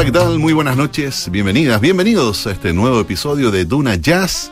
Hola, 0.00 0.04
¿qué 0.04 0.12
tal? 0.12 0.38
Muy 0.38 0.54
buenas 0.54 0.78
noches, 0.78 1.28
bienvenidas, 1.30 1.78
bienvenidos 1.80 2.46
a 2.46 2.52
este 2.52 2.72
nuevo 2.72 3.00
episodio 3.00 3.50
de 3.50 3.66
Duna 3.66 3.96
Jazz. 3.96 4.50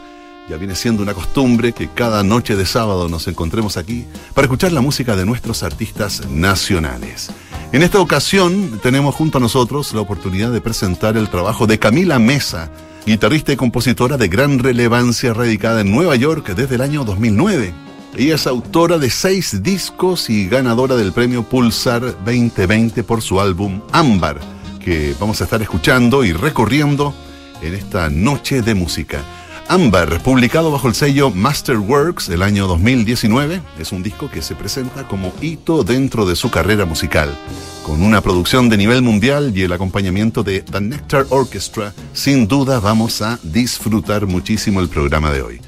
Ya 0.48 0.56
viene 0.56 0.74
siendo 0.74 1.02
una 1.02 1.14
costumbre 1.14 1.72
que 1.72 1.88
cada 1.88 2.22
noche 2.22 2.54
de 2.54 2.66
sábado 2.66 3.08
nos 3.08 3.29
encontremos 3.29 3.77
aquí 3.77 4.04
para 4.35 4.45
escuchar 4.47 4.72
la 4.72 4.81
música 4.81 5.17
de 5.17 5.25
nuestros 5.25 5.63
artistas 5.63 6.27
nacionales. 6.29 7.31
En 7.72 7.83
esta 7.83 8.01
ocasión 8.01 8.81
tenemos 8.83 9.15
junto 9.15 9.38
a 9.38 9.40
nosotros 9.40 9.93
la 9.93 10.01
oportunidad 10.01 10.51
de 10.51 10.61
presentar 10.61 11.17
el 11.17 11.29
trabajo 11.29 11.67
de 11.67 11.79
Camila 11.79 12.19
Mesa, 12.19 12.71
guitarrista 13.09 13.54
y 13.54 13.56
compositora 13.56 14.19
de 14.19 14.29
gran 14.29 14.59
relevancia 14.59 15.33
radicada 15.33 15.81
en 15.81 15.90
Nueva 15.90 16.15
York 16.15 16.55
desde 16.55 16.75
el 16.75 16.83
año 16.83 17.05
2009. 17.05 17.73
Ella 18.19 18.34
es 18.34 18.47
autora 18.47 18.98
de 18.98 19.09
seis 19.09 19.62
discos 19.62 20.29
y 20.29 20.47
ganadora 20.47 20.95
del 20.95 21.13
premio 21.13 21.43
Pulsar 21.43 22.02
2020 22.02 23.02
por 23.05 23.23
su 23.23 23.41
álbum 23.41 23.80
Ámbar, 23.93 24.39
que 24.79 25.15
vamos 25.19 25.41
a 25.41 25.45
estar 25.45 25.63
escuchando 25.63 26.23
y 26.23 26.35
recorriendo 26.35 27.15
en 27.63 27.75
esta 27.75 28.11
noche 28.11 28.61
de 28.61 28.75
música. 28.75 29.23
Ámbar, 29.71 30.23
publicado 30.23 30.73
bajo 30.73 30.89
el 30.89 30.95
sello 30.95 31.31
Masterworks 31.31 32.31
el 32.31 32.43
año 32.43 32.67
2019, 32.67 33.61
es 33.79 33.93
un 33.93 34.03
disco 34.03 34.31
que 34.31 34.41
se 34.41 34.55
presenta 34.55 35.07
como 35.07 35.31
hito 35.43 35.85
dentro 35.85 36.25
de 36.25 36.37
su 36.37 36.51
carrera 36.51 36.87
musical. 36.87 37.37
Con 37.85 38.03
una 38.03 38.23
producción 38.23 38.71
de 38.71 38.79
nivel 38.79 39.03
mundial 39.03 39.53
y 39.55 39.65
el 39.65 39.73
acompañamiento 39.75 40.43
de 40.43 40.63
The 40.63 40.81
Nectar 40.81 41.27
Orchestra, 41.29 41.93
sin 42.15 42.49
duda 42.49 42.81
vamos 42.81 43.21
a 43.21 43.39
disfrutar 43.43 44.27
muchísimo 44.27 44.81
el 44.81 44.89
programa 44.89 45.31
de 45.33 45.43
hoy. 45.43 45.61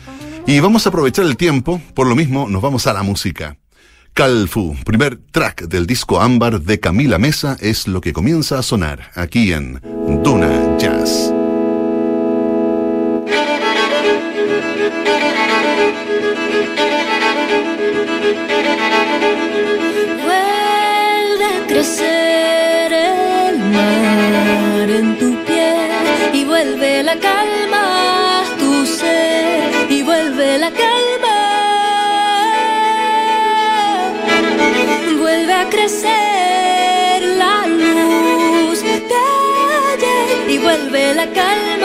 Y 0.47 0.61
vamos 0.61 0.87
a 0.87 0.89
aprovechar 0.89 1.27
el 1.27 1.37
tiempo, 1.37 1.83
por 1.93 2.07
lo 2.07 2.17
mismo 2.17 2.49
nos 2.49 2.63
vamos 2.63 2.87
a 2.87 2.95
la 2.95 3.03
música. 3.03 3.59
Calfu, 4.15 4.77
primer 4.83 5.19
track 5.31 5.69
del 5.69 5.87
disco 5.87 6.23
Ámbar 6.23 6.63
de 6.63 6.81
Camila 6.81 7.19
Mesa, 7.19 7.59
es 7.61 7.87
lo 7.87 8.01
que 8.01 8.15
comienza 8.15 8.59
a 8.59 8.63
sonar 8.63 9.11
aquí 9.15 9.53
en 9.53 9.79
Duna 10.25 10.79
Jazz. 10.79 11.35
En 25.01 25.19
tu 25.19 25.31
piel 25.47 25.91
y 26.35 26.45
vuelve 26.45 27.03
la 27.03 27.17
calma 27.17 27.83
a 28.41 28.45
tu 28.59 28.85
ser 28.85 29.91
y 29.97 30.03
vuelve 30.03 30.59
la 30.59 30.71
calma. 30.71 31.37
Vuelve 35.23 35.55
a 35.63 35.67
crecer 35.75 37.19
la 37.43 37.57
luz 37.67 38.83
de 38.83 38.97
ayer 39.93 40.51
y 40.55 40.59
vuelve 40.59 41.15
la 41.15 41.27
calma 41.41 41.80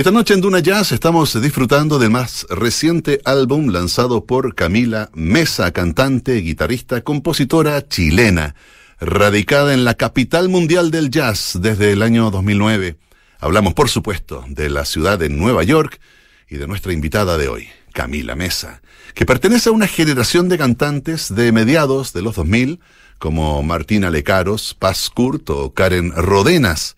Esta 0.00 0.12
noche 0.12 0.32
en 0.32 0.40
Duna 0.40 0.60
Jazz 0.60 0.92
estamos 0.92 1.38
disfrutando 1.42 1.98
del 1.98 2.08
más 2.08 2.46
reciente 2.48 3.20
álbum 3.26 3.68
lanzado 3.68 4.24
por 4.24 4.54
Camila 4.54 5.10
Mesa, 5.12 5.72
cantante, 5.72 6.36
guitarrista, 6.36 7.02
compositora 7.02 7.86
chilena, 7.86 8.54
radicada 8.98 9.74
en 9.74 9.84
la 9.84 9.92
capital 9.92 10.48
mundial 10.48 10.90
del 10.90 11.10
jazz 11.10 11.58
desde 11.60 11.92
el 11.92 12.00
año 12.00 12.30
2009. 12.30 12.96
Hablamos, 13.40 13.74
por 13.74 13.90
supuesto, 13.90 14.42
de 14.48 14.70
la 14.70 14.86
ciudad 14.86 15.18
de 15.18 15.28
Nueva 15.28 15.64
York 15.64 16.00
y 16.48 16.56
de 16.56 16.66
nuestra 16.66 16.94
invitada 16.94 17.36
de 17.36 17.48
hoy, 17.48 17.68
Camila 17.92 18.34
Mesa, 18.34 18.80
que 19.12 19.26
pertenece 19.26 19.68
a 19.68 19.72
una 19.72 19.86
generación 19.86 20.48
de 20.48 20.56
cantantes 20.56 21.34
de 21.34 21.52
mediados 21.52 22.14
de 22.14 22.22
los 22.22 22.36
2000, 22.36 22.80
como 23.18 23.62
Martina 23.62 24.08
Lecaros, 24.08 24.72
Paz 24.72 25.10
Kurt 25.10 25.50
o 25.50 25.74
Karen 25.74 26.12
Rodenas, 26.12 26.96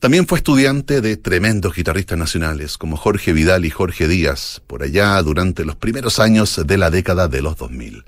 también 0.00 0.26
fue 0.26 0.38
estudiante 0.38 1.02
de 1.02 1.18
tremendos 1.18 1.74
guitarristas 1.74 2.16
nacionales 2.16 2.78
como 2.78 2.96
Jorge 2.96 3.34
Vidal 3.34 3.66
y 3.66 3.70
Jorge 3.70 4.08
Díaz, 4.08 4.62
por 4.66 4.82
allá 4.82 5.20
durante 5.22 5.66
los 5.66 5.76
primeros 5.76 6.18
años 6.18 6.58
de 6.66 6.78
la 6.78 6.90
década 6.90 7.28
de 7.28 7.42
los 7.42 7.58
2000. 7.58 8.04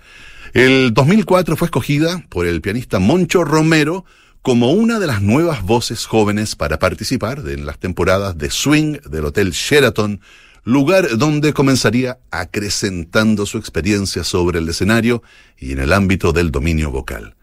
El 0.54 0.94
2004 0.94 1.54
fue 1.54 1.66
escogida 1.66 2.24
por 2.30 2.46
el 2.46 2.62
pianista 2.62 2.98
Moncho 2.98 3.44
Romero 3.44 4.06
como 4.40 4.72
una 4.72 4.98
de 4.98 5.06
las 5.06 5.20
nuevas 5.20 5.62
voces 5.62 6.06
jóvenes 6.06 6.56
para 6.56 6.78
participar 6.78 7.42
en 7.46 7.66
las 7.66 7.78
temporadas 7.78 8.38
de 8.38 8.50
swing 8.50 8.96
del 9.10 9.26
Hotel 9.26 9.50
Sheraton, 9.50 10.22
lugar 10.64 11.18
donde 11.18 11.52
comenzaría 11.52 12.20
acrecentando 12.30 13.44
su 13.44 13.58
experiencia 13.58 14.24
sobre 14.24 14.60
el 14.60 14.68
escenario 14.70 15.22
y 15.58 15.72
en 15.72 15.80
el 15.80 15.92
ámbito 15.92 16.32
del 16.32 16.50
dominio 16.50 16.90
vocal. 16.90 17.36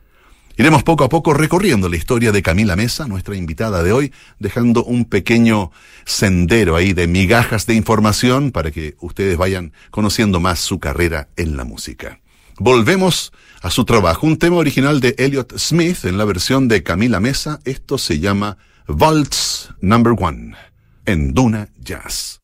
Iremos 0.60 0.84
poco 0.84 1.06
a 1.06 1.10
poco 1.10 1.34
recorriendo 1.34 1.88
la 1.88 1.96
historia 1.96 2.34
de 2.34 2.42
Camila 2.42 2.76
Mesa, 2.76 3.08
nuestra 3.08 3.34
invitada 3.38 3.82
de 3.82 3.94
hoy, 3.94 4.12
dejando 4.40 4.84
un 4.84 5.06
pequeño 5.06 5.72
sendero 6.04 6.76
ahí 6.76 6.92
de 6.92 7.08
migajas 7.08 7.66
de 7.66 7.76
información 7.76 8.52
para 8.52 8.70
que 8.70 8.98
ustedes 9.00 9.38
vayan 9.38 9.72
conociendo 9.90 10.42
más 10.42 10.60
su 10.60 10.78
carrera 10.78 11.30
en 11.38 11.56
la 11.56 11.64
música. 11.64 12.20
Volvemos 12.58 13.32
a 13.62 13.70
su 13.70 13.86
trabajo, 13.86 14.28
un 14.28 14.38
tema 14.38 14.58
original 14.58 15.00
de 15.00 15.16
Elliot 15.18 15.58
Smith 15.58 16.04
en 16.04 16.18
la 16.18 16.26
versión 16.26 16.68
de 16.68 16.84
Camila 16.84 17.22
Mesa. 17.22 17.62
Esto 17.64 17.98
se 17.98 18.20
llama 18.20 18.58
Waltz 18.90 19.70
Number 19.80 20.14
One 20.20 20.56
en 21.06 21.34
Duna 21.34 21.70
Jazz. 21.80 22.42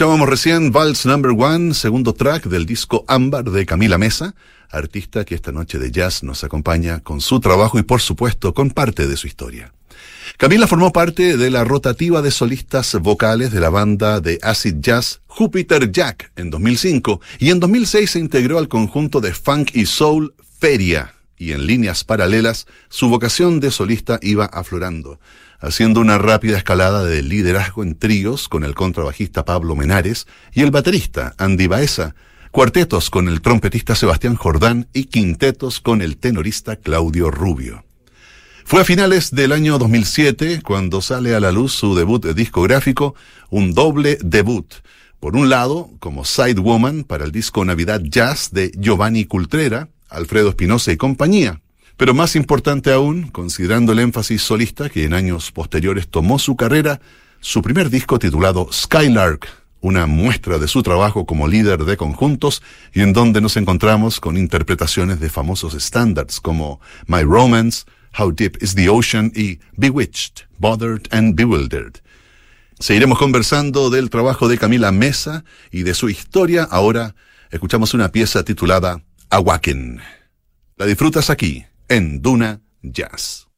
Escuchábamos 0.00 0.30
recién 0.30 0.72
Vals 0.72 1.04
Number 1.04 1.32
One, 1.36 1.74
segundo 1.74 2.14
track 2.14 2.46
del 2.46 2.64
disco 2.64 3.04
Ámbar 3.06 3.50
de 3.50 3.66
Camila 3.66 3.98
Mesa, 3.98 4.34
artista 4.70 5.26
que 5.26 5.34
esta 5.34 5.52
noche 5.52 5.78
de 5.78 5.90
jazz 5.90 6.22
nos 6.22 6.42
acompaña 6.42 7.00
con 7.00 7.20
su 7.20 7.38
trabajo 7.38 7.78
y 7.78 7.82
por 7.82 8.00
supuesto 8.00 8.54
con 8.54 8.70
parte 8.70 9.06
de 9.06 9.18
su 9.18 9.26
historia. 9.26 9.74
Camila 10.38 10.66
formó 10.66 10.90
parte 10.90 11.36
de 11.36 11.50
la 11.50 11.64
rotativa 11.64 12.22
de 12.22 12.30
solistas 12.30 12.94
vocales 12.94 13.52
de 13.52 13.60
la 13.60 13.68
banda 13.68 14.22
de 14.22 14.38
acid 14.40 14.76
jazz 14.78 15.20
Jupiter 15.26 15.92
Jack 15.92 16.32
en 16.34 16.48
2005 16.48 17.20
y 17.38 17.50
en 17.50 17.60
2006 17.60 18.10
se 18.10 18.20
integró 18.20 18.56
al 18.56 18.68
conjunto 18.68 19.20
de 19.20 19.34
funk 19.34 19.72
y 19.74 19.84
soul 19.84 20.32
Feria 20.58 21.12
y 21.36 21.52
en 21.52 21.66
líneas 21.66 22.04
paralelas 22.04 22.66
su 22.88 23.10
vocación 23.10 23.60
de 23.60 23.70
solista 23.70 24.18
iba 24.22 24.46
aflorando, 24.46 25.20
haciendo 25.60 26.00
una 26.00 26.18
rápida 26.18 26.56
escalada 26.56 27.04
de 27.04 27.22
liderazgo 27.22 27.82
en 27.82 27.94
tríos 27.94 28.48
con 28.48 28.64
el 28.64 28.74
contrabajista 28.74 29.44
Pablo 29.44 29.76
Menares 29.76 30.26
y 30.52 30.62
el 30.62 30.70
baterista 30.70 31.34
Andy 31.38 31.66
Baeza, 31.66 32.14
cuartetos 32.50 33.10
con 33.10 33.28
el 33.28 33.42
trompetista 33.42 33.94
Sebastián 33.94 34.34
Jordán 34.34 34.88
y 34.92 35.04
quintetos 35.04 35.80
con 35.80 36.02
el 36.02 36.16
tenorista 36.16 36.76
Claudio 36.76 37.30
Rubio. 37.30 37.84
Fue 38.64 38.80
a 38.80 38.84
finales 38.84 39.32
del 39.32 39.52
año 39.52 39.78
2007 39.78 40.62
cuando 40.62 41.02
sale 41.02 41.34
a 41.34 41.40
la 41.40 41.52
luz 41.52 41.72
su 41.72 41.94
debut 41.94 42.24
discográfico, 42.34 43.14
un 43.50 43.74
doble 43.74 44.18
debut. 44.22 44.74
Por 45.18 45.36
un 45.36 45.50
lado, 45.50 45.90
como 45.98 46.24
Side 46.24 46.60
Woman 46.60 47.04
para 47.04 47.24
el 47.24 47.32
disco 47.32 47.64
Navidad 47.64 48.00
Jazz 48.02 48.50
de 48.52 48.70
Giovanni 48.78 49.24
Cultrera, 49.24 49.88
Alfredo 50.08 50.50
Espinosa 50.50 50.92
y 50.92 50.96
compañía. 50.96 51.60
Pero 52.00 52.14
más 52.14 52.34
importante 52.34 52.94
aún, 52.94 53.28
considerando 53.28 53.92
el 53.92 53.98
énfasis 53.98 54.40
solista 54.40 54.88
que 54.88 55.04
en 55.04 55.12
años 55.12 55.52
posteriores 55.52 56.08
tomó 56.08 56.38
su 56.38 56.56
carrera, 56.56 56.98
su 57.40 57.60
primer 57.60 57.90
disco 57.90 58.18
titulado 58.18 58.70
Skylark, 58.72 59.46
una 59.82 60.06
muestra 60.06 60.56
de 60.56 60.66
su 60.66 60.82
trabajo 60.82 61.26
como 61.26 61.46
líder 61.46 61.84
de 61.84 61.98
conjuntos 61.98 62.62
y 62.94 63.02
en 63.02 63.12
donde 63.12 63.42
nos 63.42 63.58
encontramos 63.58 64.18
con 64.18 64.38
interpretaciones 64.38 65.20
de 65.20 65.28
famosos 65.28 65.74
estándares 65.74 66.40
como 66.40 66.80
My 67.06 67.20
Romance, 67.20 67.84
How 68.18 68.32
Deep 68.32 68.56
is 68.62 68.74
the 68.74 68.88
Ocean 68.88 69.30
y 69.36 69.58
Bewitched, 69.76 70.46
Bothered 70.56 71.06
and 71.10 71.34
Bewildered. 71.34 71.96
Seguiremos 72.78 73.18
conversando 73.18 73.90
del 73.90 74.08
trabajo 74.08 74.48
de 74.48 74.56
Camila 74.56 74.90
Mesa 74.90 75.44
y 75.70 75.82
de 75.82 75.92
su 75.92 76.08
historia. 76.08 76.62
Ahora 76.62 77.14
escuchamos 77.50 77.92
una 77.92 78.10
pieza 78.10 78.42
titulada 78.42 79.02
Awaken. 79.28 80.00
La 80.78 80.86
disfrutas 80.86 81.28
aquí, 81.28 81.66
en 81.90 82.22
Duna 82.22 82.62
Jazz. 82.82 83.49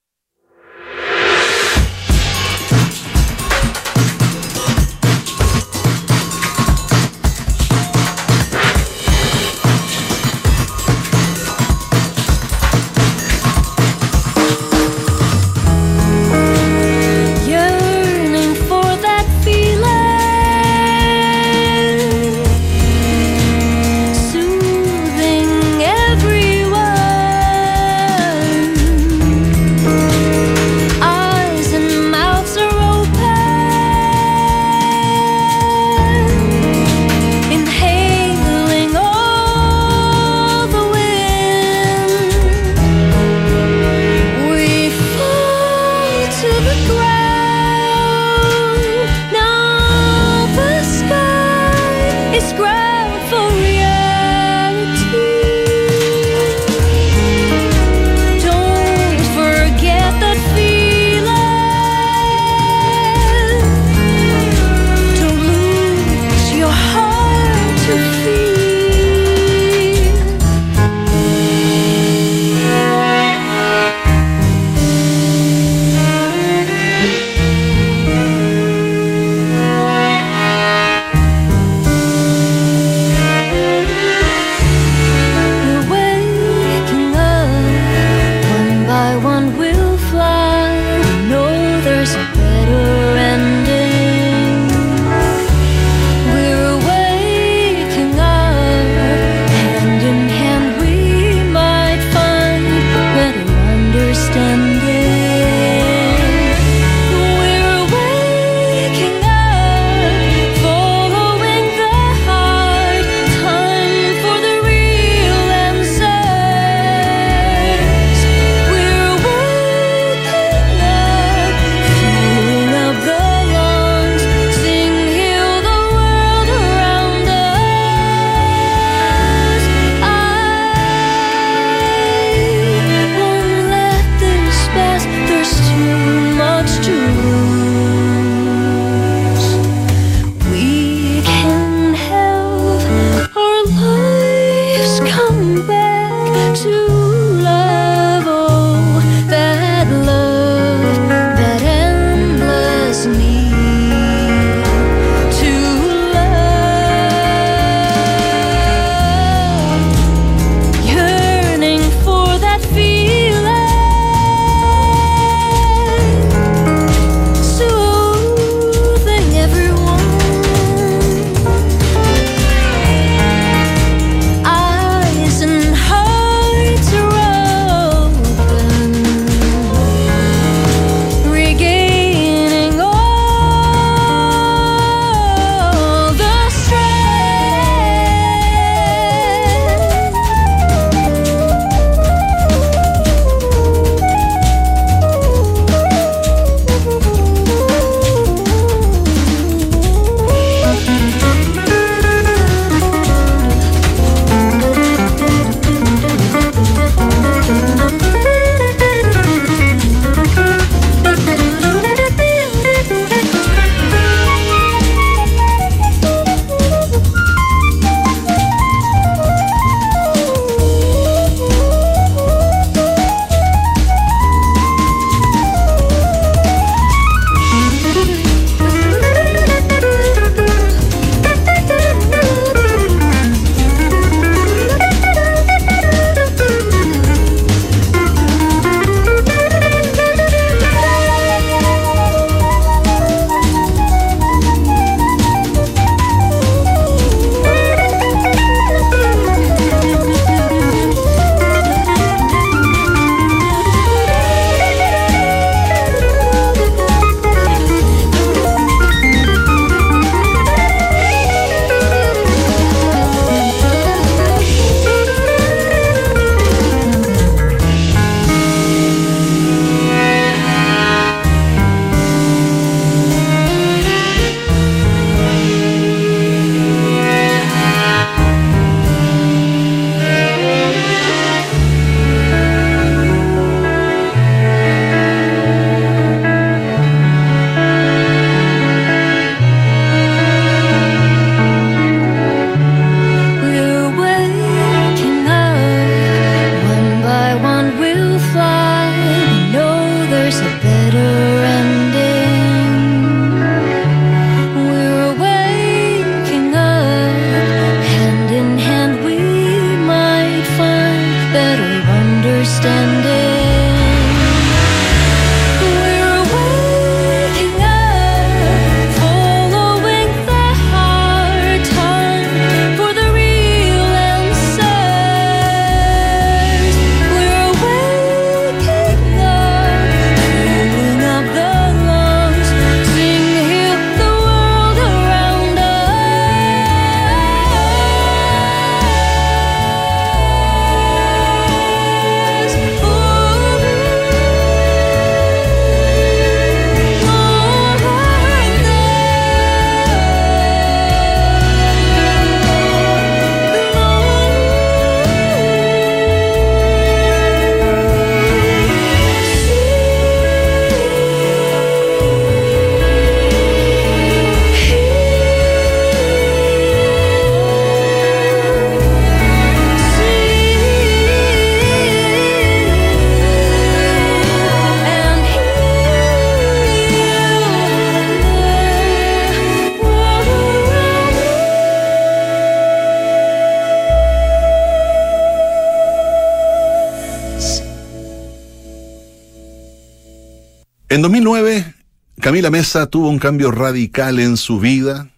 En 391.03 391.11
2009, 391.11 391.75
Camila 392.21 392.49
Mesa 392.49 392.87
tuvo 392.87 393.09
un 393.09 393.19
cambio 393.19 393.51
radical 393.51 394.21
en 394.21 394.37
su 394.37 394.61
vida, 394.61 395.09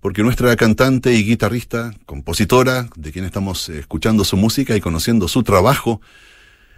porque 0.00 0.22
nuestra 0.22 0.54
cantante 0.54 1.14
y 1.14 1.24
guitarrista, 1.24 1.94
compositora, 2.04 2.90
de 2.94 3.10
quien 3.10 3.24
estamos 3.24 3.70
escuchando 3.70 4.26
su 4.26 4.36
música 4.36 4.76
y 4.76 4.82
conociendo 4.82 5.28
su 5.28 5.42
trabajo, 5.42 6.02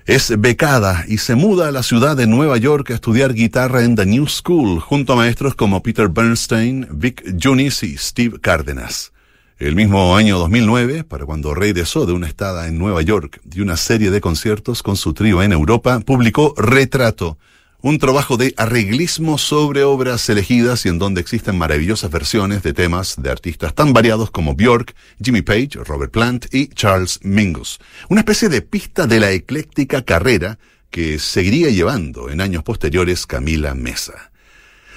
es 0.06 0.40
becada 0.40 1.04
y 1.08 1.18
se 1.18 1.34
muda 1.34 1.66
a 1.66 1.72
la 1.72 1.82
ciudad 1.82 2.16
de 2.16 2.28
Nueva 2.28 2.56
York 2.56 2.92
a 2.92 2.94
estudiar 2.94 3.34
guitarra 3.34 3.82
en 3.82 3.96
The 3.96 4.06
New 4.06 4.28
School 4.28 4.78
junto 4.78 5.14
a 5.14 5.16
maestros 5.16 5.56
como 5.56 5.82
Peter 5.82 6.08
Bernstein, 6.08 6.86
Vic 6.92 7.34
Junis 7.42 7.82
y 7.82 7.96
Steve 7.96 8.38
Cárdenas. 8.38 9.12
El 9.58 9.74
mismo 9.74 10.16
año 10.16 10.38
2009, 10.38 11.02
para 11.02 11.26
cuando 11.26 11.52
regresó 11.52 12.06
de 12.06 12.12
una 12.12 12.28
estada 12.28 12.68
en 12.68 12.78
Nueva 12.78 13.02
York 13.02 13.40
y 13.52 13.60
una 13.60 13.76
serie 13.76 14.12
de 14.12 14.20
conciertos 14.20 14.84
con 14.84 14.96
su 14.96 15.14
trío 15.14 15.42
en 15.42 15.50
Europa, 15.50 15.98
publicó 15.98 16.54
Retrato, 16.56 17.38
un 17.82 17.98
trabajo 17.98 18.36
de 18.36 18.54
arreglismo 18.56 19.38
sobre 19.38 19.82
obras 19.82 20.28
elegidas 20.28 20.86
y 20.86 20.88
en 20.88 20.98
donde 20.98 21.20
existen 21.20 21.58
maravillosas 21.58 22.10
versiones 22.10 22.62
de 22.62 22.72
temas 22.72 23.16
de 23.20 23.30
artistas 23.30 23.74
tan 23.74 23.92
variados 23.92 24.30
como 24.30 24.54
Bjork, 24.54 24.94
Jimmy 25.22 25.42
Page, 25.42 25.70
Robert 25.84 26.12
Plant 26.12 26.46
y 26.54 26.68
Charles 26.68 27.18
Mingus. 27.22 27.80
Una 28.08 28.20
especie 28.20 28.48
de 28.48 28.62
pista 28.62 29.06
de 29.08 29.18
la 29.18 29.32
ecléctica 29.32 30.02
carrera 30.02 30.58
que 30.90 31.18
seguiría 31.18 31.70
llevando 31.70 32.30
en 32.30 32.40
años 32.40 32.62
posteriores 32.62 33.26
Camila 33.26 33.74
Mesa. 33.74 34.30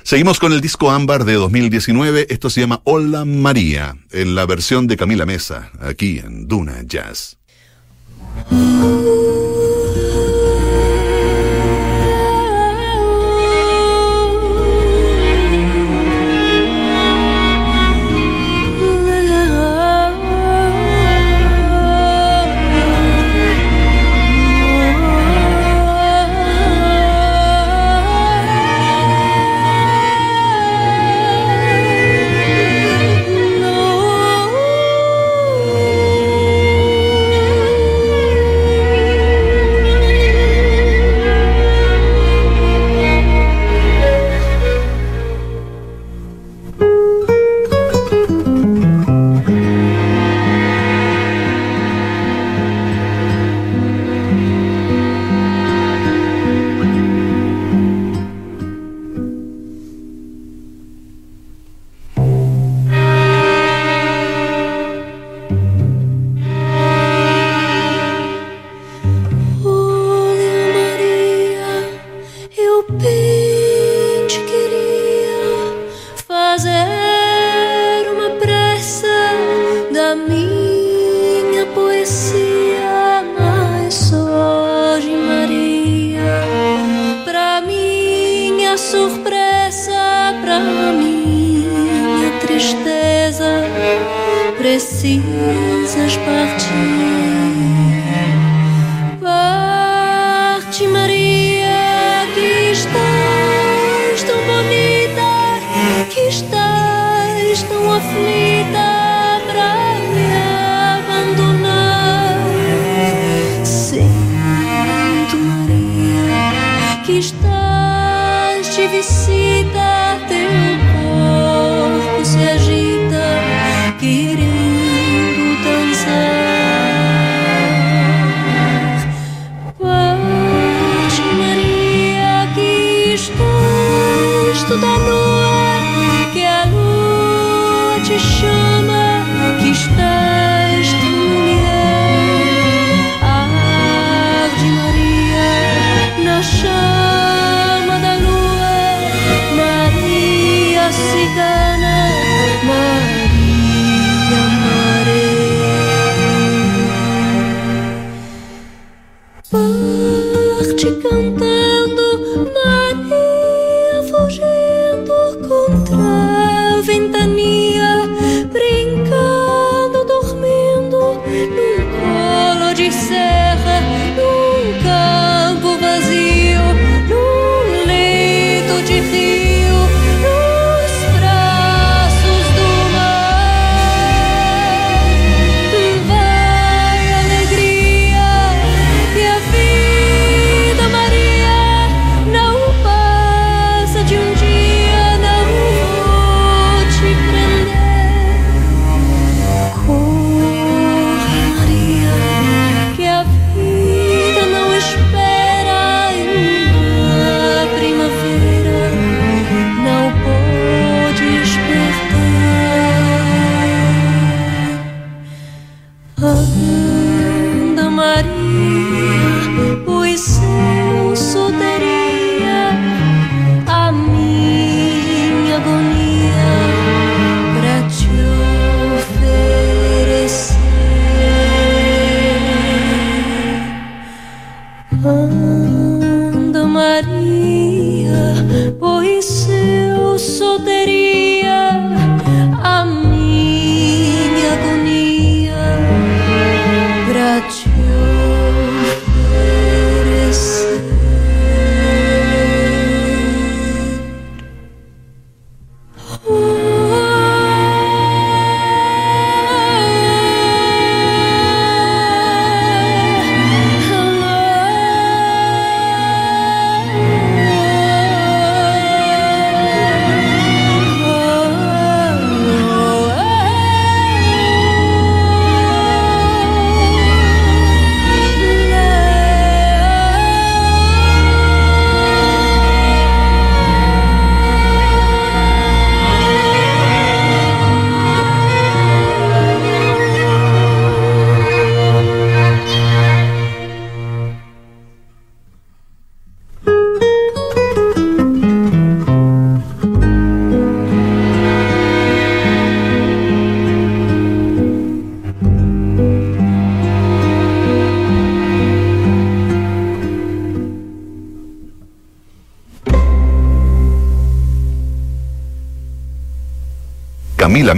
Seguimos 0.03 0.39
con 0.39 0.53
el 0.53 0.61
disco 0.61 0.91
Ámbar 0.91 1.25
de 1.25 1.33
2019, 1.33 2.27
esto 2.29 2.51
se 2.51 2.61
llama 2.61 2.81
Hola 2.83 3.25
María, 3.25 3.97
en 4.11 4.35
la 4.35 4.45
versión 4.45 4.85
de 4.85 4.97
Camila 4.97 5.25
Mesa, 5.25 5.71
aquí 5.79 6.19
en 6.19 6.47
Duna 6.47 6.83
Jazz. 6.83 7.39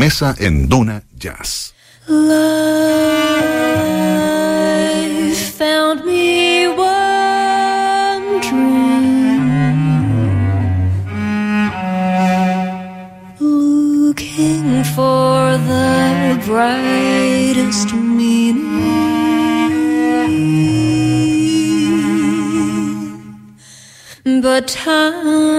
Mesa 0.07 0.31
en 0.39 0.69
Duna 0.69 1.03
Jazz. 1.19 1.73
Life 2.07 2.37
found 5.59 6.05
me 6.05 6.69
wondering, 6.69 7.03
looking 13.41 14.85
for 14.95 15.57
the 15.71 16.39
brightest 16.45 17.93
meaning, 17.93 18.63
but 24.41 24.69
time 24.69 25.56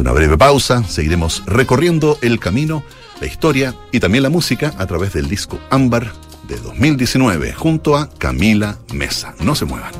una 0.00 0.12
breve 0.12 0.38
pausa, 0.38 0.82
seguiremos 0.84 1.42
recorriendo 1.46 2.18
el 2.22 2.40
camino, 2.40 2.82
la 3.20 3.26
historia 3.26 3.74
y 3.92 4.00
también 4.00 4.22
la 4.22 4.30
música 4.30 4.72
a 4.78 4.86
través 4.86 5.12
del 5.12 5.28
disco 5.28 5.60
Ámbar 5.70 6.12
de 6.48 6.56
2019 6.56 7.52
junto 7.52 7.96
a 7.96 8.08
Camila 8.08 8.78
Mesa. 8.92 9.34
No 9.40 9.54
se 9.54 9.66
muevan. 9.66 9.92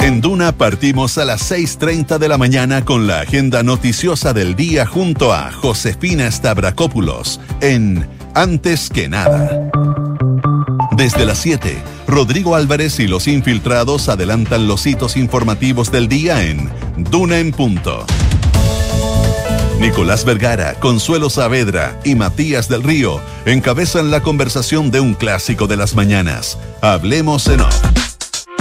En 0.00 0.20
Duna 0.20 0.56
partimos 0.56 1.18
a 1.18 1.24
las 1.24 1.50
6.30 1.50 2.18
de 2.18 2.28
la 2.28 2.38
mañana 2.38 2.84
con 2.84 3.06
la 3.06 3.20
agenda 3.20 3.62
noticiosa 3.62 4.32
del 4.32 4.54
día 4.54 4.86
junto 4.86 5.34
a 5.34 5.52
Josefina 5.52 6.30
Stavrakopoulos 6.30 7.40
en 7.60 8.08
Antes 8.34 8.88
que 8.88 9.08
nada. 9.08 9.70
Desde 10.96 11.26
las 11.26 11.38
7, 11.38 11.76
Rodrigo 12.08 12.56
Álvarez 12.56 13.00
y 13.00 13.06
los 13.06 13.28
infiltrados 13.28 14.08
adelantan 14.08 14.66
los 14.66 14.86
hitos 14.86 15.18
informativos 15.18 15.92
del 15.92 16.08
día 16.08 16.42
en 16.42 16.70
Duna 16.96 17.38
en 17.38 17.52
Punto. 17.52 18.06
Nicolás 19.78 20.24
Vergara, 20.24 20.72
Consuelo 20.80 21.28
Saavedra 21.28 22.00
y 22.04 22.14
Matías 22.14 22.70
del 22.70 22.82
Río 22.82 23.20
encabezan 23.44 24.10
la 24.10 24.22
conversación 24.22 24.90
de 24.90 25.00
un 25.00 25.12
clásico 25.12 25.66
de 25.66 25.76
las 25.76 25.94
mañanas. 25.94 26.58
Hablemos 26.80 27.46
en 27.46 27.60
off. 27.60 27.78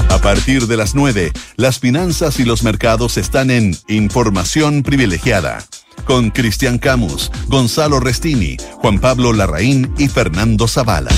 A 0.09 0.17
partir 0.19 0.67
de 0.67 0.75
las 0.75 0.93
9, 0.93 1.31
las 1.55 1.79
finanzas 1.79 2.41
y 2.41 2.43
los 2.43 2.63
mercados 2.63 3.15
están 3.15 3.49
en 3.49 3.77
Información 3.87 4.83
Privilegiada. 4.83 5.65
Con 6.03 6.31
Cristian 6.31 6.79
Camus, 6.79 7.31
Gonzalo 7.47 8.01
Restini, 8.01 8.57
Juan 8.73 8.99
Pablo 8.99 9.31
Larraín 9.31 9.93
y 9.97 10.09
Fernando 10.09 10.67
Zavala. 10.67 11.11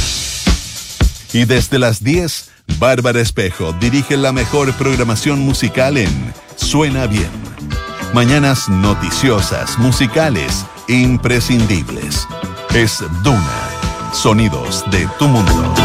Y 1.32 1.46
desde 1.46 1.78
las 1.78 2.04
10, 2.04 2.50
Bárbara 2.80 3.20
Espejo 3.22 3.74
dirige 3.74 4.18
la 4.18 4.32
mejor 4.32 4.74
programación 4.74 5.39
musical 5.39 5.98
en 5.98 6.34
Suena 6.56 7.06
Bien. 7.06 7.30
Mañanas 8.13 8.68
noticiosas, 8.68 9.78
musicales, 9.78 10.65
imprescindibles. 10.88 12.28
Es 12.74 13.04
Duna. 13.24 13.70
Sonidos 14.12 14.84
de 14.89 15.08
tu 15.20 15.28
mundo. 15.28 15.76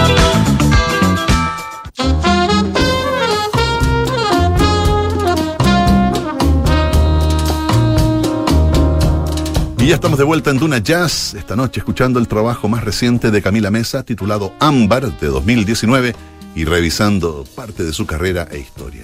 Y 9.84 9.88
ya 9.88 9.96
estamos 9.96 10.18
de 10.18 10.24
vuelta 10.24 10.48
en 10.48 10.56
Duna 10.56 10.78
Jazz, 10.78 11.34
esta 11.34 11.56
noche 11.56 11.80
escuchando 11.80 12.18
el 12.18 12.26
trabajo 12.26 12.70
más 12.70 12.84
reciente 12.84 13.30
de 13.30 13.42
Camila 13.42 13.70
Mesa, 13.70 14.02
titulado 14.02 14.54
Ámbar, 14.58 15.18
de 15.20 15.26
2019, 15.26 16.16
y 16.56 16.64
revisando 16.64 17.44
parte 17.54 17.84
de 17.84 17.92
su 17.92 18.06
carrera 18.06 18.48
e 18.50 18.60
historia. 18.60 19.02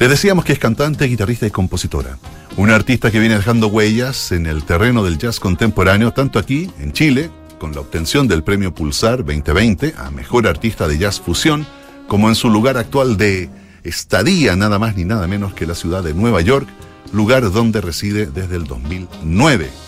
Les 0.00 0.10
decíamos 0.10 0.44
que 0.44 0.52
es 0.52 0.58
cantante, 0.58 1.04
guitarrista 1.04 1.46
y 1.46 1.52
compositora. 1.52 2.18
Una 2.56 2.74
artista 2.74 3.12
que 3.12 3.20
viene 3.20 3.36
dejando 3.36 3.68
huellas 3.68 4.32
en 4.32 4.46
el 4.46 4.64
terreno 4.64 5.04
del 5.04 5.18
jazz 5.18 5.38
contemporáneo, 5.38 6.12
tanto 6.12 6.40
aquí, 6.40 6.68
en 6.80 6.90
Chile, 6.92 7.30
con 7.60 7.72
la 7.72 7.80
obtención 7.80 8.26
del 8.26 8.42
premio 8.42 8.74
Pulsar 8.74 9.18
2020 9.18 9.94
a 9.96 10.10
Mejor 10.10 10.48
Artista 10.48 10.88
de 10.88 10.98
Jazz 10.98 11.20
Fusión, 11.20 11.64
como 12.08 12.28
en 12.28 12.34
su 12.34 12.50
lugar 12.50 12.76
actual 12.76 13.16
de 13.18 13.48
estadía, 13.84 14.56
nada 14.56 14.80
más 14.80 14.96
ni 14.96 15.04
nada 15.04 15.28
menos 15.28 15.54
que 15.54 15.64
la 15.64 15.76
ciudad 15.76 16.02
de 16.02 16.12
Nueva 16.12 16.40
York, 16.40 16.66
lugar 17.12 17.48
donde 17.52 17.80
reside 17.80 18.26
desde 18.26 18.56
el 18.56 18.64
2009. 18.64 19.87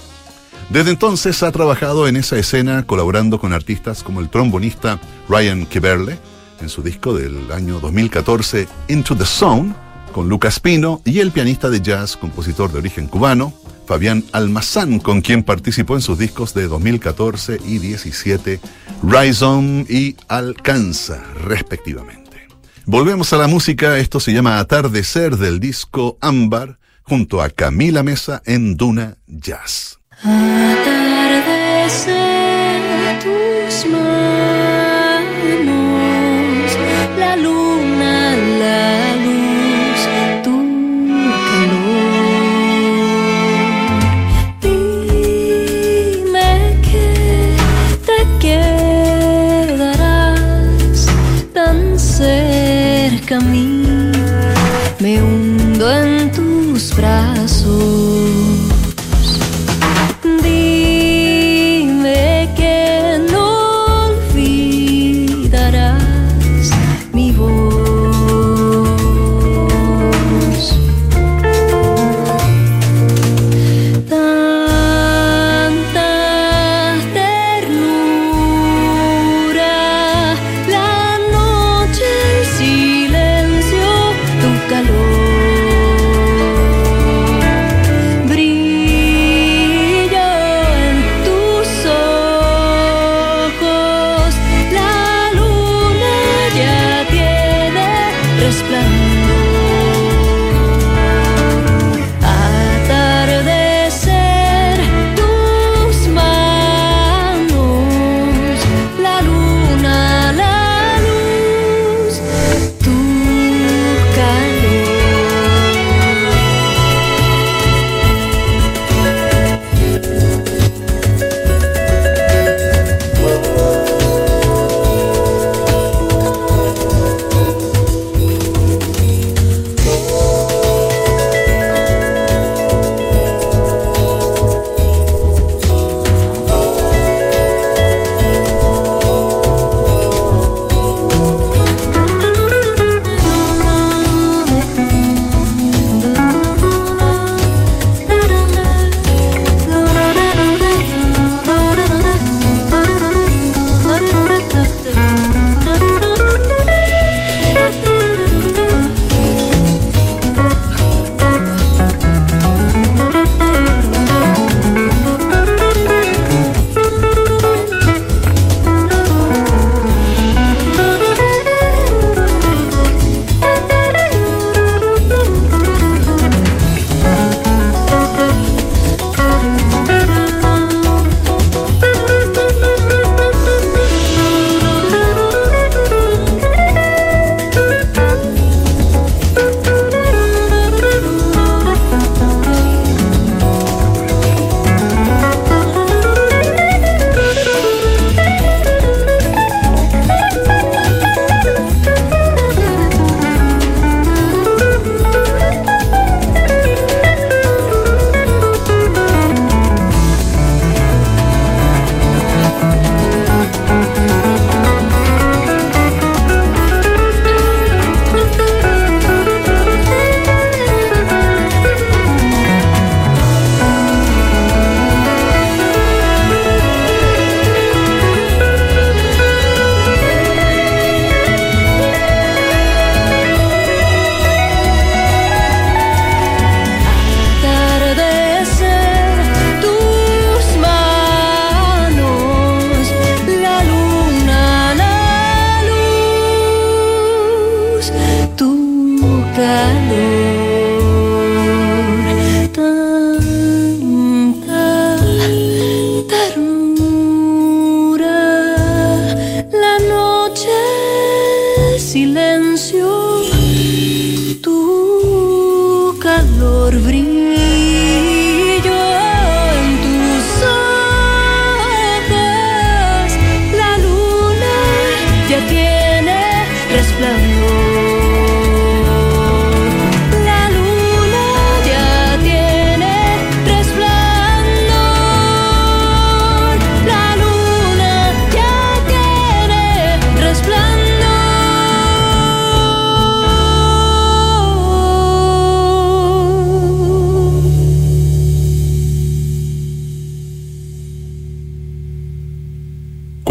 Desde 0.71 0.91
entonces 0.91 1.43
ha 1.43 1.51
trabajado 1.51 2.07
en 2.07 2.17
esa 2.17 2.39
escena 2.39 2.87
colaborando 2.87 3.41
con 3.41 3.53
artistas 3.53 4.05
como 4.05 4.21
el 4.21 4.31
trombonista 4.31 5.01
Ryan 5.29 5.67
Kiberle 5.67 6.17
en 6.61 6.69
su 6.69 6.83
disco 6.83 7.13
del 7.13 7.51
año 7.51 7.81
2014 7.81 8.69
Into 8.87 9.17
the 9.17 9.25
Zone 9.25 9.75
con 10.13 10.29
Lucas 10.29 10.61
Pino 10.61 11.03
y 11.05 11.19
el 11.19 11.33
pianista 11.33 11.71
de 11.71 11.81
jazz, 11.81 12.17
compositor 12.17 12.71
de 12.71 12.79
origen 12.79 13.09
cubano, 13.09 13.53
Fabián 13.87 14.25
Almazán, 14.31 15.01
con 15.01 15.21
quien 15.21 15.43
participó 15.43 15.97
en 15.97 16.03
sus 16.03 16.19
discos 16.19 16.55
de 16.55 16.69
2014 16.69 17.59
y 17.67 17.79
17 17.79 18.61
Rise 19.03 19.45
On 19.45 19.87
y 19.89 20.17
Alcanza, 20.29 21.21
respectivamente. 21.43 22.49
Volvemos 22.87 23.33
a 23.33 23.39
la 23.39 23.49
música, 23.49 23.99
esto 23.99 24.21
se 24.21 24.33
llama 24.33 24.61
Atardecer 24.61 25.37
del 25.37 25.59
disco 25.59 26.17
Ámbar, 26.21 26.79
junto 27.03 27.43
a 27.43 27.51
Camila 27.51 28.05
Mesa 28.05 28.43
en 28.45 28.77
Duna 28.77 29.17
Jazz. 29.27 30.00
Atardecer 30.23 32.11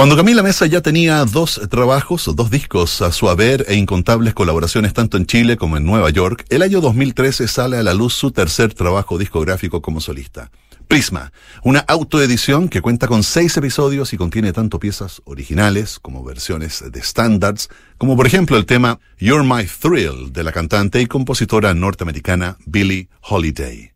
Cuando 0.10 0.24
Camila 0.24 0.42
Mesa 0.42 0.66
ya 0.66 0.82
tenía 0.82 1.24
dos 1.24 1.62
trabajos, 1.70 2.32
dos 2.36 2.50
discos 2.50 3.04
a 3.04 3.12
su 3.12 3.30
haber 3.30 3.66
e 3.68 3.76
incontables 3.76 4.34
colaboraciones 4.34 4.92
tanto 4.92 5.18
en 5.18 5.28
Chile 5.28 5.56
como 5.56 5.78
en 5.78 5.86
Nueva 5.86 6.10
York, 6.10 6.48
el 6.50 6.64
año 6.64 6.82
2013 6.82 7.48
sale 7.48 7.78
a 7.78 7.84
la 7.84 7.94
luz 7.94 8.16
su 8.16 8.32
tercer 8.32 8.74
trabajo 8.74 9.20
discográfico 9.20 9.84
como 9.84 10.02
solista. 10.02 10.50
Prisma, 10.88 11.32
una 11.64 11.82
autoedición 11.82 12.70
que 12.70 12.82
cuenta 12.82 13.08
con 13.08 13.22
seis 13.22 13.56
episodios 13.56 14.12
y 14.12 14.18
contiene 14.18 14.52
tanto 14.52 14.80
piezas 14.80 15.22
originales 15.26 16.00
como 16.00 16.24
versiones 16.24 16.84
de 16.92 17.04
standards, 17.04 17.70
como 18.00 18.18
por 18.18 18.26
ejemplo 18.26 18.58
el 18.58 18.66
tema 18.66 19.00
You're 19.20 19.44
My 19.44 19.68
Thrill 19.68 20.34
de 20.34 20.44
la 20.44 20.52
cantante 20.52 21.02
y 21.02 21.06
compositora 21.06 21.76
norteamericana 21.76 22.58
Billie 22.66 23.10
Holiday. 23.22 23.92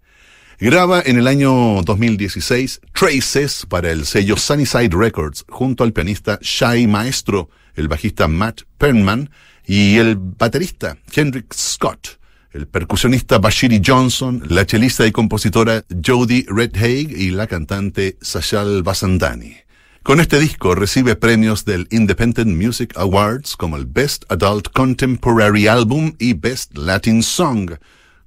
Graba 0.64 1.04
en 1.06 1.18
el 1.18 1.28
año 1.28 1.82
2016 1.84 2.80
Traces 2.94 3.66
para 3.68 3.92
el 3.92 4.06
sello 4.06 4.38
Sunnyside 4.38 4.92
Records 4.94 5.44
junto 5.50 5.84
al 5.84 5.92
pianista 5.92 6.40
Shai 6.42 6.88
Maestro, 6.88 7.50
el 7.76 7.90
bajista 7.90 8.30
Matt 8.30 8.62
Penman 8.78 9.30
y 9.68 9.98
el 9.98 10.16
baterista 10.16 10.96
Kendrick 11.12 11.54
Scott, 11.54 12.18
el 12.54 12.70
percusionista 12.70 13.40
Bashiri 13.40 13.82
Johnson, 13.86 14.42
la 14.48 14.66
chelista 14.66 15.06
y 15.06 15.12
compositora 15.12 15.84
Jodie 16.02 16.46
Redhaig 16.48 17.12
y 17.12 17.32
la 17.32 17.48
cantante 17.48 18.18
Sashal 18.22 18.84
Basandani. 18.84 19.58
Con 20.02 20.22
este 20.22 20.40
disco 20.40 20.76
recibe 20.76 21.18
premios 21.18 21.66
del 21.66 21.90
Independent 21.92 22.56
Music 22.56 22.94
Awards 22.96 23.58
como 23.58 23.76
el 23.76 23.86
Best 23.86 24.24
Adult 24.32 24.70
Contemporary 24.70 25.68
Album 25.68 26.14
y 26.20 26.36
Best 26.36 26.78
Latin 26.78 27.22
Song, 27.22 27.72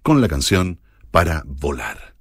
con 0.02 0.20
la 0.20 0.28
canción 0.28 0.80
Para 1.10 1.42
Volar. 1.46 2.15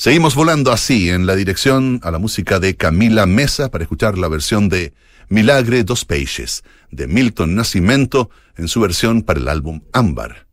Seguimos 0.00 0.34
volando 0.34 0.72
así 0.72 1.10
en 1.10 1.26
la 1.26 1.36
dirección 1.36 2.00
a 2.02 2.10
la 2.10 2.18
música 2.18 2.58
de 2.58 2.74
Camila 2.74 3.26
Mesa 3.26 3.70
para 3.70 3.84
escuchar 3.84 4.16
la 4.16 4.28
versión 4.28 4.70
de 4.70 4.94
Milagre 5.28 5.84
dos 5.84 6.06
Peixes 6.06 6.64
de 6.90 7.06
Milton 7.06 7.54
Nascimento 7.54 8.30
en 8.56 8.68
su 8.68 8.80
versión 8.80 9.20
para 9.20 9.40
el 9.40 9.48
álbum 9.48 9.82
Ámbar. 9.92 10.46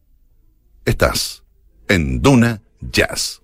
Estás 0.84 1.46
en 1.88 2.22
Duna 2.22 2.62
Jazz. 2.82 3.42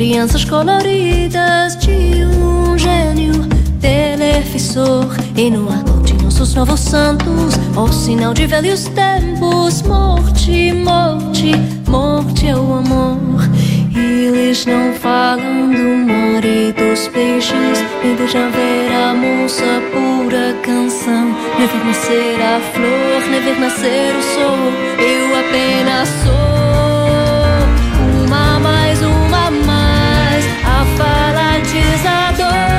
Crianças 0.00 0.46
coloridas 0.46 1.76
de 1.76 2.24
um 2.24 2.78
gênio 2.78 3.34
telefissor 3.82 5.14
e 5.36 5.50
no 5.50 5.68
ar 5.68 5.84
nossos 6.22 6.54
novos 6.54 6.80
santos, 6.80 7.54
ó 7.76 7.86
sinal 7.88 8.32
de 8.32 8.46
velhos 8.46 8.84
tempos, 8.88 9.82
morte, 9.82 10.72
morte, 10.72 11.52
morte 11.86 12.46
é 12.48 12.56
o 12.56 12.76
amor. 12.76 13.42
Eles 13.94 14.64
não 14.64 14.94
falam 14.94 15.70
do 15.70 16.10
mar 16.10 16.42
e 16.46 16.72
dos 16.72 17.06
peixes, 17.08 17.84
nem 18.02 18.16
deixam 18.16 18.50
ver 18.52 18.90
a 18.94 19.12
moça 19.12 19.82
pura 19.92 20.54
canção, 20.62 21.36
nem 21.58 21.68
ver 21.68 21.84
nascer 21.84 22.40
a 22.40 22.58
flor, 22.72 23.30
nem 23.30 23.42
ver 23.42 23.60
nascer 23.60 24.16
o 24.16 24.22
sol. 24.22 24.56
Eu 24.98 25.38
apenas 25.38 26.08
sou 26.08 26.49
fala 30.96 31.58
desabou. 31.60 32.69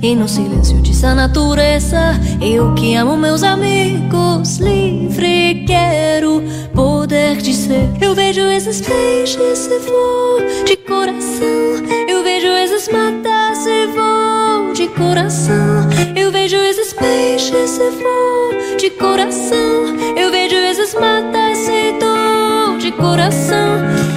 E 0.00 0.14
no 0.14 0.28
silêncio 0.28 0.76
dessa 0.80 1.12
natureza, 1.12 1.98
eu 2.40 2.72
que 2.74 2.94
amo 2.94 3.16
meus 3.16 3.42
amigos, 3.42 4.58
livre 4.58 5.64
quero 5.66 6.40
poder 6.72 7.38
dizer. 7.38 7.88
Eu 8.00 8.14
vejo 8.14 8.42
esses 8.42 8.80
peixes 8.80 9.66
e 9.66 9.78
vou 9.80 10.38
de 10.64 10.76
coração. 10.76 12.08
Eu 12.08 12.22
vejo 12.22 12.46
esses 12.46 12.88
matas 12.88 13.66
e 13.66 13.86
vou 13.88 14.72
de 14.72 14.86
coração. 14.88 15.88
Eu 16.14 16.30
vejo 16.30 16.56
esses 16.56 16.92
peixes 16.92 17.78
e 17.78 17.90
vou 17.90 18.76
de 18.78 18.90
coração. 18.90 19.96
Eu 20.16 20.30
vejo 20.30 20.54
esses 20.54 20.94
matas 20.94 21.58
e 21.68 21.98
dou 21.98 22.78
de 22.78 22.92
coração. 22.92 24.07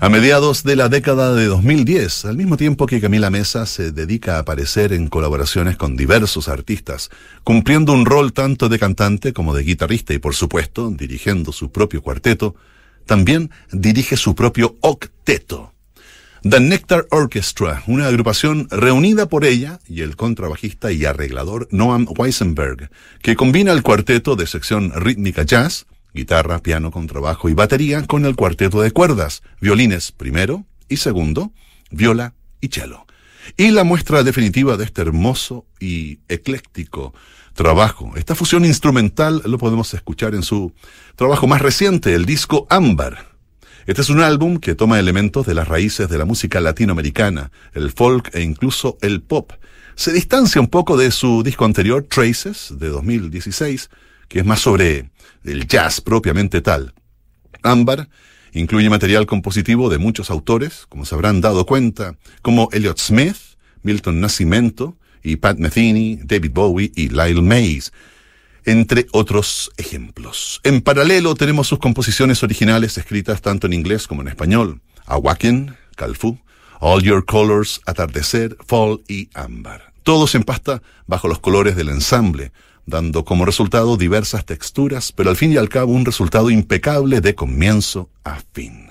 A 0.00 0.08
mediados 0.08 0.62
de 0.62 0.76
la 0.76 0.88
década 0.88 1.34
de 1.34 1.46
2010, 1.46 2.26
al 2.26 2.36
mismo 2.36 2.56
tiempo 2.56 2.86
que 2.86 3.00
Camila 3.00 3.30
Mesa 3.30 3.66
se 3.66 3.90
dedica 3.90 4.36
a 4.36 4.38
aparecer 4.40 4.92
en 4.92 5.08
colaboraciones 5.08 5.76
con 5.76 5.96
diversos 5.96 6.46
artistas, 6.46 7.10
cumpliendo 7.42 7.92
un 7.92 8.06
rol 8.06 8.32
tanto 8.32 8.68
de 8.68 8.78
cantante 8.78 9.32
como 9.32 9.56
de 9.56 9.64
guitarrista 9.64 10.14
y 10.14 10.18
por 10.18 10.36
supuesto 10.36 10.88
dirigiendo 10.92 11.50
su 11.50 11.72
propio 11.72 12.00
cuarteto, 12.00 12.54
también 13.06 13.50
dirige 13.72 14.16
su 14.16 14.36
propio 14.36 14.76
octeto. 14.82 15.72
The 16.48 16.60
Nectar 16.60 17.08
Orchestra, 17.10 17.82
una 17.88 18.06
agrupación 18.06 18.68
reunida 18.70 19.28
por 19.28 19.44
ella 19.44 19.80
y 19.88 20.02
el 20.02 20.14
contrabajista 20.14 20.92
y 20.92 21.06
arreglador 21.06 21.66
Noam 21.72 22.06
Weisenberg, 22.16 22.88
que 23.20 23.34
combina 23.34 23.72
el 23.72 23.82
cuarteto 23.82 24.36
de 24.36 24.46
sección 24.46 24.92
rítmica 24.94 25.42
jazz, 25.42 25.86
guitarra, 26.18 26.58
piano, 26.58 26.90
contrabajo 26.90 27.48
y 27.48 27.54
batería 27.54 28.04
con 28.06 28.24
el 28.26 28.34
cuarteto 28.34 28.82
de 28.82 28.90
cuerdas, 28.90 29.42
violines 29.60 30.12
primero 30.12 30.64
y 30.88 30.96
segundo, 30.96 31.52
viola 31.90 32.34
y 32.60 32.68
cello. 32.68 33.06
Y 33.56 33.70
la 33.70 33.84
muestra 33.84 34.22
definitiva 34.22 34.76
de 34.76 34.84
este 34.84 35.02
hermoso 35.02 35.64
y 35.80 36.18
ecléctico 36.28 37.14
trabajo. 37.54 38.12
Esta 38.16 38.34
fusión 38.34 38.64
instrumental 38.64 39.42
lo 39.44 39.58
podemos 39.58 39.94
escuchar 39.94 40.34
en 40.34 40.42
su 40.42 40.72
trabajo 41.16 41.46
más 41.46 41.62
reciente, 41.62 42.14
el 42.14 42.26
disco 42.26 42.66
Ámbar. 42.68 43.28
Este 43.86 44.02
es 44.02 44.10
un 44.10 44.20
álbum 44.20 44.58
que 44.58 44.74
toma 44.74 44.98
elementos 44.98 45.46
de 45.46 45.54
las 45.54 45.66
raíces 45.66 46.08
de 46.08 46.18
la 46.18 46.24
música 46.24 46.60
latinoamericana, 46.60 47.50
el 47.72 47.90
folk 47.90 48.34
e 48.34 48.42
incluso 48.42 48.98
el 49.00 49.22
pop. 49.22 49.52
Se 49.94 50.12
distancia 50.12 50.60
un 50.60 50.68
poco 50.68 50.96
de 50.96 51.10
su 51.10 51.42
disco 51.42 51.64
anterior, 51.64 52.06
Traces, 52.08 52.74
de 52.78 52.88
2016, 52.88 53.88
que 54.28 54.40
es 54.40 54.44
más 54.44 54.60
sobre 54.60 55.10
el 55.44 55.66
jazz 55.66 56.00
propiamente 56.00 56.60
tal. 56.60 56.94
Ámbar 57.62 58.08
incluye 58.52 58.90
material 58.90 59.26
compositivo 59.26 59.90
de 59.90 59.98
muchos 59.98 60.30
autores, 60.30 60.86
como 60.88 61.04
se 61.04 61.14
habrán 61.14 61.40
dado 61.40 61.66
cuenta, 61.66 62.16
como 62.42 62.68
Elliot 62.72 62.98
Smith, 62.98 63.36
Milton 63.82 64.20
Nascimento, 64.20 64.96
y 65.22 65.36
Pat 65.36 65.58
Metheny, 65.58 66.20
David 66.22 66.52
Bowie 66.52 66.92
y 66.94 67.08
Lyle 67.08 67.42
Mays, 67.42 67.92
entre 68.64 69.06
otros 69.12 69.70
ejemplos. 69.76 70.60
En 70.64 70.80
paralelo 70.80 71.34
tenemos 71.34 71.68
sus 71.68 71.78
composiciones 71.78 72.42
originales 72.42 72.98
escritas 72.98 73.40
tanto 73.40 73.66
en 73.66 73.72
inglés 73.72 74.06
como 74.06 74.22
en 74.22 74.28
español. 74.28 74.80
Awaken, 75.06 75.76
Calfu, 75.96 76.38
All 76.80 77.02
Your 77.02 77.24
Colors, 77.24 77.80
Atardecer, 77.86 78.56
Fall 78.66 79.00
y 79.08 79.30
Ámbar. 79.34 79.92
Todos 80.02 80.34
en 80.34 80.44
pasta 80.44 80.82
bajo 81.06 81.28
los 81.28 81.40
colores 81.40 81.76
del 81.76 81.88
ensamble, 81.88 82.52
dando 82.88 83.24
como 83.24 83.44
resultado 83.44 83.96
diversas 83.96 84.44
texturas, 84.46 85.12
pero 85.12 85.30
al 85.30 85.36
fin 85.36 85.52
y 85.52 85.58
al 85.58 85.68
cabo 85.68 85.92
un 85.92 86.04
resultado 86.04 86.50
impecable 86.50 87.20
de 87.20 87.34
comienzo 87.34 88.10
a 88.24 88.40
fin. 88.52 88.88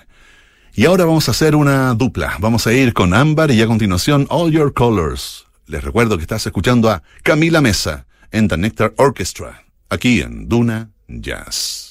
Y 0.73 0.85
ahora 0.85 1.05
vamos 1.05 1.27
a 1.27 1.31
hacer 1.31 1.55
una 1.55 1.95
dupla. 1.95 2.37
Vamos 2.39 2.67
a 2.67 2.73
ir 2.73 2.93
con 2.93 3.15
Ámbar 3.15 3.49
y 3.49 3.61
a 3.61 3.67
continuación 3.67 4.27
All 4.29 4.51
Your 4.51 4.73
Colors. 4.73 5.47
Les 5.65 5.83
recuerdo 5.83 6.17
que 6.17 6.21
estás 6.21 6.45
escuchando 6.45 6.91
a 6.91 7.01
Camila 7.23 7.61
Mesa 7.61 8.05
en 8.31 8.47
The 8.47 8.57
Nectar 8.57 8.93
Orchestra, 8.97 9.63
aquí 9.89 10.21
en 10.21 10.47
Duna 10.47 10.91
Jazz. 11.07 11.86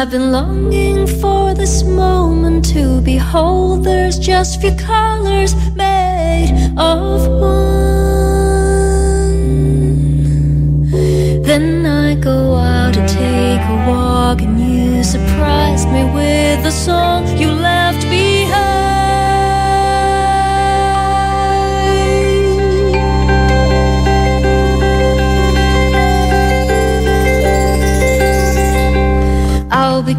I've 0.00 0.10
been 0.10 0.32
longing 0.32 1.06
for 1.20 1.52
this 1.52 1.82
moment 1.82 2.64
to 2.72 3.02
behold. 3.02 3.84
There's 3.84 4.18
just 4.18 4.58
few 4.62 4.74
colors 4.74 5.54
made 5.76 6.72
of 6.78 7.28
one. 7.28 7.70
Then 11.42 11.84
I 11.84 12.14
go 12.14 12.54
out 12.54 12.94
to 12.94 13.06
take 13.06 13.60
a 13.60 13.76
walk, 13.90 14.40
and 14.40 14.58
you 14.58 15.04
surprised 15.04 15.90
me 15.90 16.04
with 16.14 16.62
the 16.62 16.70
song 16.70 17.19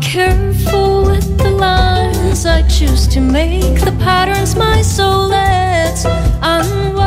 careful 0.02 1.04
with 1.04 1.38
the 1.38 1.52
lines 1.52 2.46
I 2.46 2.64
choose 2.68 3.08
to 3.10 3.22
make, 3.22 3.80
the 3.82 3.96
patterns 4.00 4.56
my 4.56 4.82
soul 4.82 5.28
lets 5.28 6.06
unwind. 6.42 7.02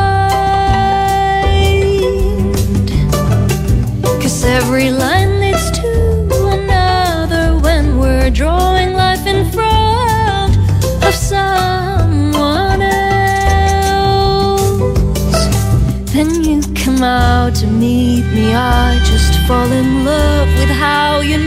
Cause 4.21 4.43
every 4.45 4.89
line 4.91 5.39
leads 5.39 5.71
to 5.79 5.89
another 6.57 7.59
when 7.59 7.99
we're 7.99 8.29
drawing 8.29 8.93
life 8.93 9.27
in 9.27 9.51
front 9.51 10.57
of 11.03 11.13
someone 11.13 12.81
else. 12.81 13.81
Then 16.13 16.43
you 16.43 16.61
come 16.73 17.03
out 17.03 17.55
to 17.55 17.67
meet 17.67 18.25
me. 18.33 18.53
I 18.55 18.99
just 19.03 19.37
fall 19.47 19.71
in 19.71 20.05
love 20.05 20.47
with 20.59 20.69
how 20.69 21.19
you 21.19 21.37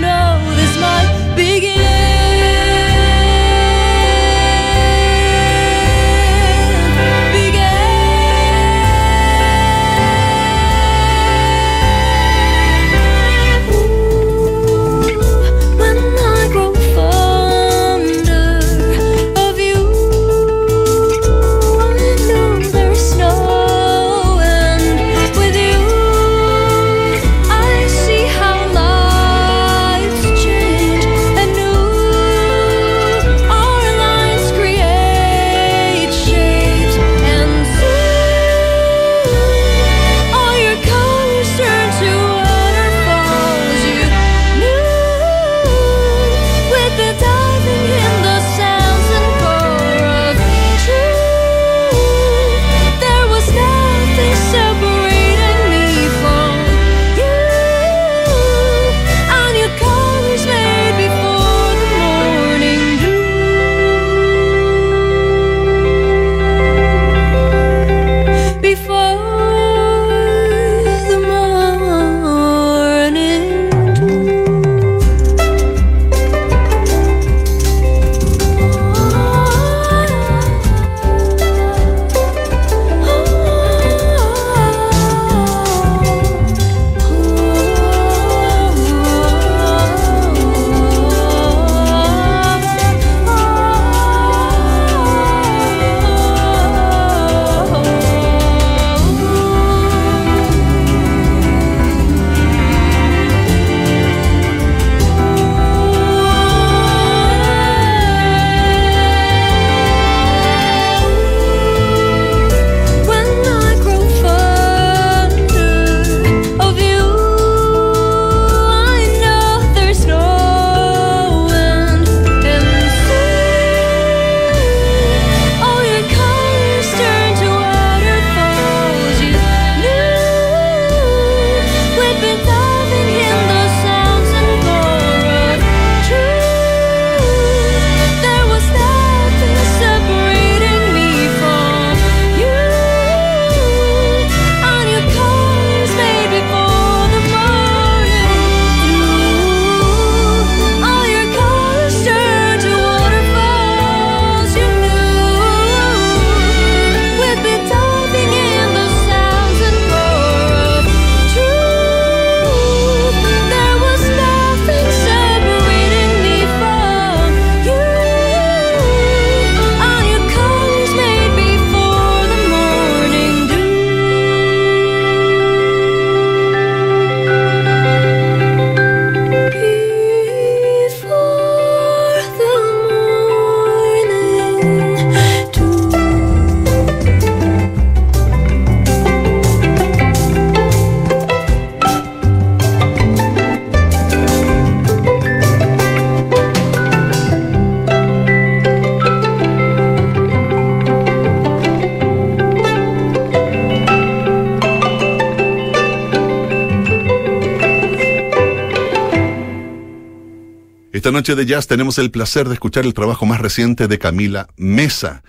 Esta 211.09 211.17
noche 211.17 211.37
de 211.37 211.47
jazz 211.47 211.67
tenemos 211.67 211.97
el 211.97 212.11
placer 212.11 212.49
de 212.49 212.53
escuchar 212.53 212.85
el 212.85 212.93
trabajo 212.93 213.25
más 213.25 213.41
reciente 213.41 213.89
de 213.89 213.99
Camila 213.99 214.47
Mesa. 214.59 215.23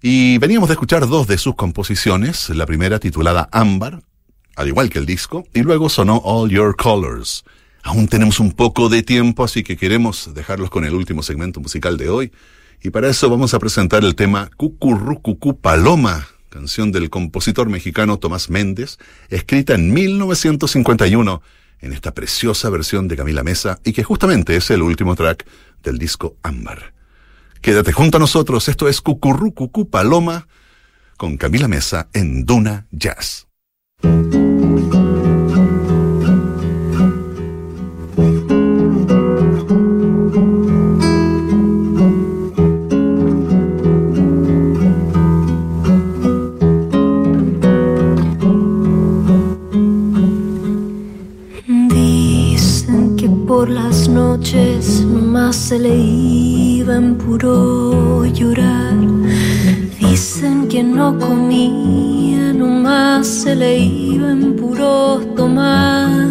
Y 0.00 0.38
veníamos 0.38 0.68
de 0.68 0.74
escuchar 0.74 1.08
dos 1.08 1.26
de 1.26 1.38
sus 1.38 1.56
composiciones, 1.56 2.50
la 2.50 2.66
primera 2.66 3.00
titulada 3.00 3.48
Ámbar, 3.50 4.00
al 4.54 4.68
igual 4.68 4.90
que 4.90 5.00
el 5.00 5.06
disco, 5.06 5.44
y 5.52 5.62
luego 5.62 5.88
sonó 5.88 6.18
All 6.18 6.50
Your 6.50 6.76
Colors. 6.76 7.42
Aún 7.82 8.06
tenemos 8.06 8.38
un 8.38 8.52
poco 8.52 8.88
de 8.88 9.02
tiempo, 9.02 9.42
así 9.42 9.64
que 9.64 9.76
queremos 9.76 10.32
dejarlos 10.34 10.70
con 10.70 10.84
el 10.84 10.94
último 10.94 11.24
segmento 11.24 11.58
musical 11.58 11.96
de 11.96 12.10
hoy. 12.10 12.30
Y 12.80 12.90
para 12.90 13.08
eso 13.08 13.28
vamos 13.28 13.54
a 13.54 13.58
presentar 13.58 14.04
el 14.04 14.14
tema 14.14 14.50
Cucurrucucú 14.56 15.58
Paloma, 15.58 16.28
canción 16.48 16.92
del 16.92 17.10
compositor 17.10 17.68
mexicano 17.68 18.20
Tomás 18.20 18.50
Méndez, 18.50 18.98
escrita 19.30 19.74
en 19.74 19.92
1951 19.92 21.42
en 21.80 21.92
esta 21.92 22.12
preciosa 22.14 22.70
versión 22.70 23.08
de 23.08 23.16
Camila 23.16 23.42
Mesa 23.42 23.78
y 23.84 23.92
que 23.92 24.04
justamente 24.04 24.56
es 24.56 24.70
el 24.70 24.82
último 24.82 25.14
track 25.14 25.46
del 25.82 25.98
disco 25.98 26.36
Ámbar. 26.42 26.94
Quédate 27.60 27.92
junto 27.92 28.18
a 28.18 28.20
nosotros, 28.20 28.68
esto 28.68 28.88
es 28.88 29.00
Cucurrucucú 29.00 29.88
Paloma 29.88 30.48
con 31.16 31.36
Camila 31.36 31.68
Mesa 31.68 32.08
en 32.12 32.44
Duna 32.44 32.86
Jazz. 32.90 33.46
Más 55.34 55.56
se 55.56 55.78
le 55.78 55.96
iba 55.96 56.96
en 56.96 57.16
puro 57.16 58.24
llorar. 58.26 58.94
Dicen 59.98 60.68
que 60.68 60.82
no 60.82 61.18
comía, 61.18 62.52
nomás 62.52 63.26
se 63.26 63.54
le 63.54 63.78
iba 63.78 64.30
en 64.30 64.56
puro 64.56 65.20
tomar. 65.36 66.28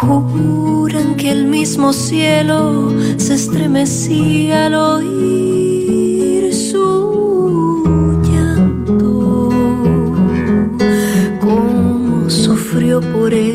Juran 0.00 1.14
que 1.16 1.30
el 1.30 1.46
mismo 1.46 1.92
cielo 1.92 2.92
se 3.16 3.34
estremecía 3.34 4.66
al 4.66 4.74
oír 4.74 6.52
su 6.52 8.20
llanto. 8.28 9.50
Cómo 11.40 12.28
sufrió 12.28 13.00
por 13.00 13.32
ella 13.32 13.53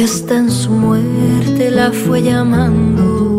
que 0.00 0.04
hasta 0.04 0.38
en 0.38 0.50
su 0.50 0.70
muerte 0.70 1.70
la 1.70 1.92
fue 1.92 2.22
llamando. 2.22 3.29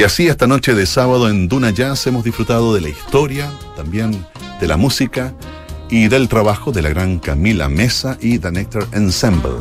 Y 0.00 0.02
así 0.02 0.28
esta 0.28 0.46
noche 0.46 0.74
de 0.74 0.86
sábado 0.86 1.28
en 1.28 1.46
Duna 1.46 1.72
Jazz 1.72 2.06
hemos 2.06 2.24
disfrutado 2.24 2.72
de 2.72 2.80
la 2.80 2.88
historia, 2.88 3.52
también 3.76 4.24
de 4.58 4.66
la 4.66 4.78
música 4.78 5.34
y 5.90 6.08
del 6.08 6.26
trabajo 6.26 6.72
de 6.72 6.80
la 6.80 6.88
gran 6.88 7.18
Camila 7.18 7.68
Mesa 7.68 8.16
y 8.18 8.38
The 8.38 8.50
Nectar 8.50 8.86
Ensemble. 8.92 9.58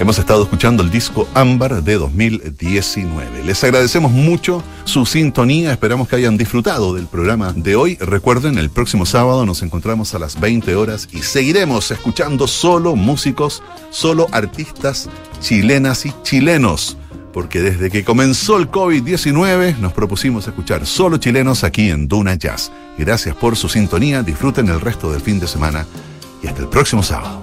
Hemos 0.00 0.18
estado 0.18 0.42
escuchando 0.42 0.82
el 0.82 0.90
disco 0.90 1.28
Ámbar 1.34 1.84
de 1.84 1.98
2019. 1.98 3.44
Les 3.44 3.62
agradecemos 3.62 4.10
mucho 4.10 4.60
su 4.86 5.06
sintonía, 5.06 5.70
esperamos 5.70 6.08
que 6.08 6.16
hayan 6.16 6.36
disfrutado 6.36 6.92
del 6.92 7.06
programa 7.06 7.52
de 7.52 7.76
hoy. 7.76 7.96
Recuerden, 8.00 8.58
el 8.58 8.70
próximo 8.70 9.06
sábado 9.06 9.46
nos 9.46 9.62
encontramos 9.62 10.16
a 10.16 10.18
las 10.18 10.40
20 10.40 10.74
horas 10.74 11.08
y 11.12 11.22
seguiremos 11.22 11.92
escuchando 11.92 12.48
solo 12.48 12.96
músicos, 12.96 13.62
solo 13.90 14.26
artistas 14.32 15.08
chilenas 15.40 16.06
y 16.06 16.14
chilenos 16.24 16.96
porque 17.32 17.60
desde 17.60 17.90
que 17.90 18.04
comenzó 18.04 18.58
el 18.58 18.70
COVID-19 18.70 19.78
nos 19.78 19.92
propusimos 19.92 20.46
escuchar 20.46 20.86
solo 20.86 21.18
chilenos 21.18 21.64
aquí 21.64 21.90
en 21.90 22.08
Duna 22.08 22.34
Jazz. 22.34 22.72
Gracias 22.98 23.34
por 23.36 23.56
su 23.56 23.68
sintonía, 23.68 24.22
disfruten 24.22 24.68
el 24.68 24.80
resto 24.80 25.10
del 25.12 25.20
fin 25.20 25.38
de 25.38 25.46
semana 25.46 25.86
y 26.42 26.46
hasta 26.46 26.62
el 26.62 26.68
próximo 26.68 27.02
sábado. 27.02 27.39